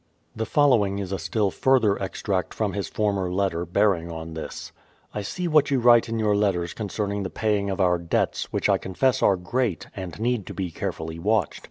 The 0.35 0.47
following 0.47 0.97
is 0.97 1.11
a 1.11 1.19
still 1.19 1.51
further 1.51 1.95
extract 2.01 2.55
from 2.55 2.73
his 2.73 2.89
former 2.89 3.31
letter, 3.31 3.67
bearing 3.67 4.11
on 4.11 4.33
this: 4.33 4.71
I 5.13 5.21
see 5.21 5.47
what 5.47 5.69
you 5.69 5.79
write 5.79 6.09
in 6.09 6.17
your 6.17 6.35
letters 6.35 6.73
concerning 6.73 7.21
the 7.21 7.29
paying 7.29 7.69
of 7.69 7.79
our 7.79 7.99
debts, 7.99 8.51
which 8.51 8.67
I 8.67 8.79
confess 8.79 9.21
are 9.21 9.37
great, 9.37 9.85
and 9.95 10.19
need 10.19 10.47
to 10.47 10.55
be 10.55 10.71
carefully 10.71 11.19
watched. 11.19 11.59